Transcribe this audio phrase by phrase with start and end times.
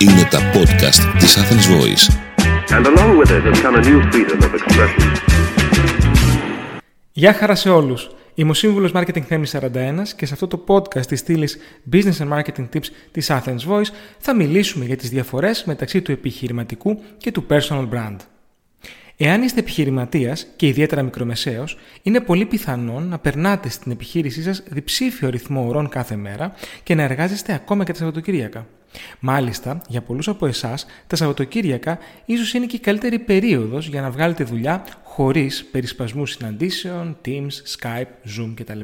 [0.00, 2.04] Είναι τα podcast της Athens Voice.
[2.76, 5.12] And along with it has come a new freedom of expression.
[7.12, 8.10] Γεια χαρά σε όλους.
[8.34, 9.68] Είμαι ο Σύμβουλος Marketing Θέμης 41
[10.16, 11.58] και σε αυτό το podcast της στήλης
[11.92, 17.00] Business and Marketing Tips της Athens Voice θα μιλήσουμε για τις διαφορές μεταξύ του επιχειρηματικού
[17.18, 18.16] και του personal brand.
[19.16, 25.28] Εάν είστε επιχειρηματίας και ιδιαίτερα μικρομεσαίος, είναι πολύ πιθανόν να περνάτε στην επιχείρησή σας διψήφιο
[25.28, 28.66] ρυθμό ωρών κάθε μέρα και να εργάζεστε ακόμα και τα Σαββατοκύριακα.
[29.20, 34.10] Μάλιστα, για πολλούς από εσάς, τα Σαββατοκύριακα ίσως είναι και η καλύτερη περίοδος για να
[34.10, 38.80] βγάλετε δουλειά χωρίς περισπασμούς συναντήσεων, Teams, Skype, Zoom κτλ.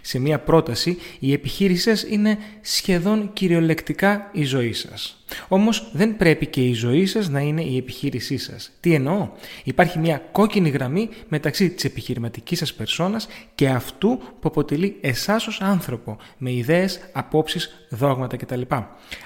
[0.00, 5.22] Σε μία πρόταση, η επιχείρησή σας είναι σχεδόν κυριολεκτικά η ζωή σας.
[5.48, 8.70] Όμως δεν πρέπει και η ζωή σας να είναι η επιχείρησή σας.
[8.80, 9.28] Τι εννοώ;
[9.64, 15.60] Υπάρχει μια κόκκινη γραμμή μεταξύ της επιχειρηματικής σας περσόνας και αυτού που αποτελεί εσάς ως
[15.60, 18.60] άνθρωπο, με ιδέες, απόψεις, δόγματα κτλ.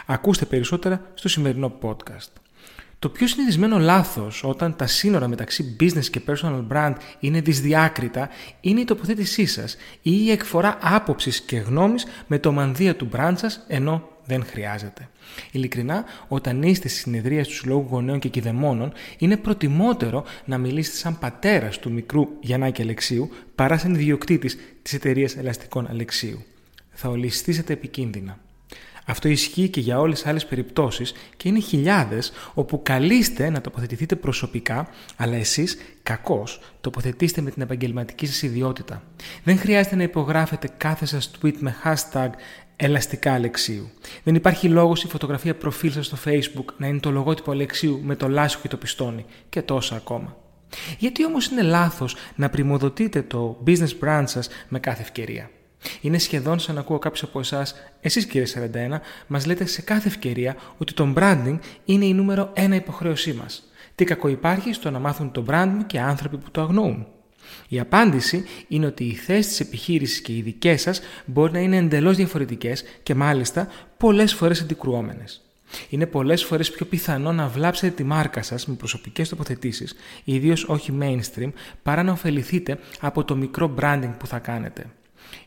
[0.06, 2.32] Ακούστε περισσότερα στο σημερινό podcast.
[3.02, 8.28] Το πιο συνηθισμένο λάθος όταν τα σύνορα μεταξύ business και personal brand είναι δυσδιάκριτα
[8.60, 13.32] είναι η τοποθέτησή σας ή η εκφορά άποψης και γνώμης με το μανδύα του brand
[13.36, 15.08] σας ενώ δεν χρειάζεται.
[15.50, 21.18] Ειλικρινά, όταν είστε στη συνεδρία του Συλλόγου Γονέων και Κηδεμόνων, είναι προτιμότερο να μιλήσετε σαν
[21.18, 26.44] πατέρας του μικρού Γιαννάκη Αλεξίου παρά σαν ιδιοκτήτης της εταιρείας Ελαστικών Αλεξίου.
[26.90, 28.38] Θα ολιστήσετε επικίνδυνα.
[29.06, 34.16] Αυτό ισχύει και για όλες τις άλλες περιπτώσεις και είναι χιλιάδες όπου καλείστε να τοποθετηθείτε
[34.16, 39.02] προσωπικά, αλλά εσείς κακώς τοποθετήστε με την επαγγελματική σας ιδιότητα.
[39.44, 42.28] Δεν χρειάζεται να υπογράφετε κάθε σας tweet με hashtag
[42.76, 43.90] ελαστικά Αλεξίου.
[44.22, 48.16] Δεν υπάρχει λόγος η φωτογραφία προφίλ σας στο facebook να είναι το λογότυπο Αλεξίου με
[48.16, 50.36] το λάσιο και το πιστόνι και τόσα ακόμα.
[50.98, 55.50] Γιατί όμως είναι λάθος να πρημοδοτείτε το business brand σας με κάθε ευκαιρία;
[56.00, 60.08] Είναι σχεδόν σαν να ακούω κάποιου από εσάς, εσείς κύριε 41, μας λέτε σε κάθε
[60.08, 63.62] ευκαιρία ότι το branding είναι η νούμερο ένα υποχρέωσή μας.
[63.94, 67.06] Τι κακό υπάρχει στο να μάθουν το branding και άνθρωποι που το αγνοούν.
[67.68, 71.76] Η απάντηση είναι ότι οι θέσεις της επιχείρησης και οι δικές σας μπορεί να είναι
[71.76, 75.40] εντελώς διαφορετικές και μάλιστα πολλές φορές αντικρουόμενες.
[75.88, 79.94] Είναι πολλές φορές πιο πιθανό να βλάψετε τη μάρκα σας με προσωπικές τοποθετήσεις,
[80.24, 84.86] ιδίως όχι mainstream, παρά να ωφεληθείτε από το μικρό branding που θα κάνετε.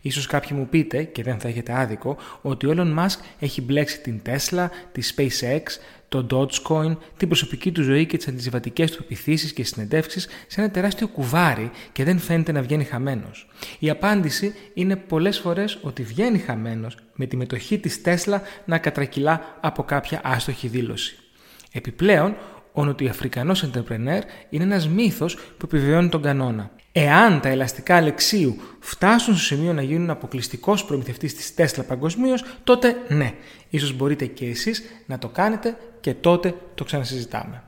[0.02, 4.02] Ίσως κάποιοι μου πείτε, και δεν θα έχετε άδικο, ότι ο Elon Musk έχει μπλέξει
[4.02, 5.62] την Tesla, τη SpaceX,
[6.10, 10.72] το Dogecoin, την προσωπική του ζωή και τις αντισυμβατικές του επιθύσεις και συνεντεύξεις σε ένα
[10.72, 13.48] τεράστιο κουβάρι και δεν φαίνεται να βγαίνει χαμένος.
[13.80, 19.58] Η απάντηση είναι πολλές φορές ότι βγαίνει χαμένος με τη μετοχή της Tesla να κατρακυλά
[19.62, 21.18] από κάποια άστοχη δήλωση.
[21.72, 22.36] Επιπλέον,
[22.76, 26.72] ο νοτιοαφρικανός entrepreneur είναι ένας μύθος που επιβεβαιώνει τον κανόνα.
[26.92, 32.96] Εάν τα ελαστικά Αλεξίου φτάσουν στο σημείο να γίνουν αποκλειστικός προμηθευτής της Τέσλα παγκοσμίως, τότε
[33.08, 33.34] ναι,
[33.70, 37.64] ίσως μπορείτε και εσείς να το κάνετε και τότε το ξανασυζητάμε.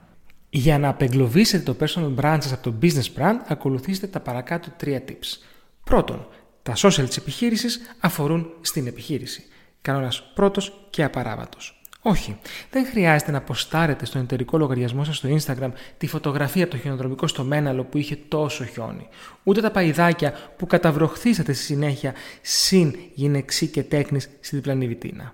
[0.50, 5.04] Για να απεγκλωβίσετε το personal brand σας από το business brand, ακολουθήστε τα παρακάτω τρία
[5.08, 5.40] tips.
[5.84, 6.28] Πρώτον,
[6.64, 9.44] τα social της επιχείρησης αφορούν στην επιχείρηση.
[9.82, 11.77] Κανόνας πρώτος και απαράβατος.
[12.10, 12.38] Όχι,
[12.72, 17.28] δεν χρειάζεται να αποστάρετε στον εταιρικό λογαριασμό σας στο Instagram τη φωτογραφία από το χιονοδρομικό
[17.28, 19.08] στο Μέναλο που είχε τόσο χιόνι.
[19.44, 25.34] Ούτε τα παϊδάκια που καταβροχθήσατε στη συνέχεια συν γυναεξή και τέκνης στη διπλανή βιτίνα.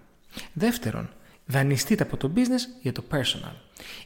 [0.53, 1.09] Δεύτερον,
[1.45, 3.55] δανειστείτε από το business για το personal.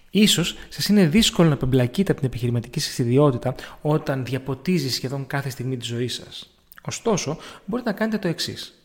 [0.10, 5.50] Ίσως σας είναι δύσκολο να πεμπλακείτε από την επιχειρηματική σας ιδιότητα όταν διαποτίζει σχεδόν κάθε
[5.50, 6.54] στιγμή τη ζωή σας.
[6.82, 8.77] Ωστόσο, μπορείτε να κάνετε το εξής.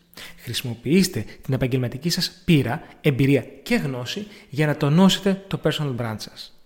[0.43, 6.57] Χρησιμοποιήστε την επαγγελματική σας πείρα, εμπειρία και γνώση για να τονώσετε το personal brand σας.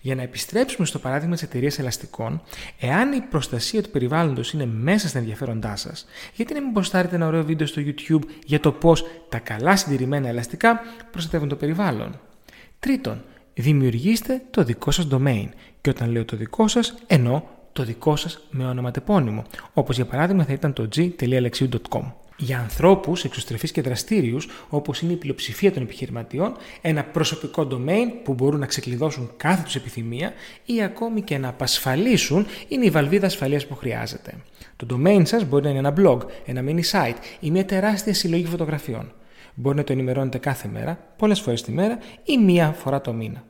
[0.00, 2.42] Για να επιστρέψουμε στο παράδειγμα της εταιρείας ελαστικών,
[2.80, 7.26] εάν η προστασία του περιβάλλοντος είναι μέσα στα ενδιαφέροντά σας, γιατί να μην ποστάρετε ένα
[7.26, 10.80] ωραίο βίντεο στο YouTube για το πώς τα καλά συντηρημένα ελαστικά
[11.10, 12.20] προστατεύουν το περιβάλλον.
[12.78, 13.24] Τρίτον,
[13.54, 15.48] δημιουργήστε το δικό σας domain
[15.80, 20.44] και όταν λέω το δικό σας εννοώ το δικό σας με ονοματεπώνυμο, όπως για παράδειγμα
[20.44, 26.56] θα ήταν το g.alexiu.com για ανθρώπους εξωστρεφείς και δραστήριους, όπως είναι η πλειοψηφία των επιχειρηματιών,
[26.80, 30.32] ένα προσωπικό domain που μπορούν να ξεκλειδώσουν κάθε τους επιθυμία
[30.64, 34.34] ή ακόμη και να απασφαλίσουν είναι η βαλβίδα ασφαλείας που χρειάζεται.
[34.76, 38.46] Το domain σας μπορεί να είναι ένα blog, ένα mini site ή μια τεράστια συλλογή
[38.46, 39.12] φωτογραφιών.
[39.54, 43.44] Μπορεί να το ενημερώνετε κάθε μέρα, πολλές φορές τη μέρα ή μία φορά το μήνα.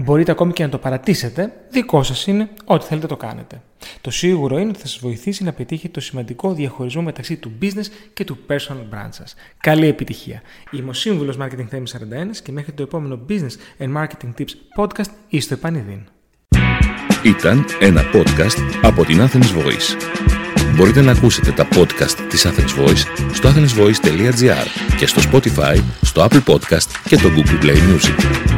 [0.00, 3.62] Μπορείτε ακόμη και να το παρατήσετε, δικό σας είναι, ό,τι θέλετε το κάνετε.
[4.00, 7.86] Το σίγουρο είναι ότι θα σας βοηθήσει να πετύχετε το σημαντικό διαχωρισμό μεταξύ του business
[8.12, 9.34] και του personal brand σας.
[9.60, 10.42] Καλή επιτυχία.
[10.70, 15.10] Είμαι ο σύμβουλος Marketing Theme 41 και μέχρι το επόμενο Business and Marketing Tips podcast
[15.28, 16.00] είστε επανειδήν.
[17.24, 19.96] Ήταν ένα podcast από την Athens Voice.
[20.74, 24.66] Μπορείτε να ακούσετε τα podcast της Athens Voice στο athensvoice.gr
[24.98, 28.57] και στο Spotify, στο Apple Podcast και το Google Play Music.